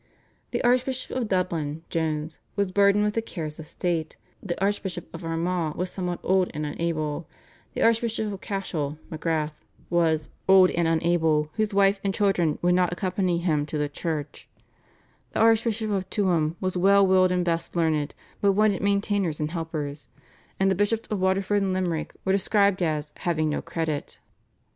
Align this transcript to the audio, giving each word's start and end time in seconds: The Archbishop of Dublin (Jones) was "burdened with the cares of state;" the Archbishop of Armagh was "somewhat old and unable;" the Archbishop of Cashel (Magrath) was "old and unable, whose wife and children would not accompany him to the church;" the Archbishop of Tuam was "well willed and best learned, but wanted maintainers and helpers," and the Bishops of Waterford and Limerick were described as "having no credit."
The 0.49 0.63
Archbishop 0.63 1.15
of 1.15 1.27
Dublin 1.27 1.83
(Jones) 1.91 2.39
was 2.55 2.71
"burdened 2.71 3.03
with 3.03 3.13
the 3.13 3.21
cares 3.21 3.59
of 3.59 3.67
state;" 3.67 4.17
the 4.41 4.59
Archbishop 4.59 5.07
of 5.13 5.23
Armagh 5.23 5.75
was 5.75 5.91
"somewhat 5.91 6.19
old 6.23 6.49
and 6.55 6.65
unable;" 6.65 7.27
the 7.75 7.83
Archbishop 7.83 8.33
of 8.33 8.41
Cashel 8.41 8.97
(Magrath) 9.11 9.63
was 9.91 10.31
"old 10.47 10.71
and 10.71 10.87
unable, 10.87 11.51
whose 11.53 11.71
wife 11.71 12.01
and 12.03 12.15
children 12.15 12.57
would 12.63 12.73
not 12.73 12.91
accompany 12.91 13.37
him 13.37 13.63
to 13.67 13.77
the 13.77 13.87
church;" 13.87 14.49
the 15.33 15.39
Archbishop 15.39 15.91
of 15.91 16.09
Tuam 16.09 16.55
was 16.59 16.75
"well 16.75 17.05
willed 17.05 17.31
and 17.31 17.45
best 17.45 17.75
learned, 17.75 18.15
but 18.41 18.53
wanted 18.53 18.81
maintainers 18.81 19.39
and 19.39 19.51
helpers," 19.51 20.07
and 20.59 20.71
the 20.71 20.73
Bishops 20.73 21.07
of 21.09 21.19
Waterford 21.21 21.61
and 21.61 21.73
Limerick 21.73 22.15
were 22.25 22.33
described 22.33 22.81
as 22.81 23.13
"having 23.17 23.49
no 23.49 23.61
credit." 23.61 24.17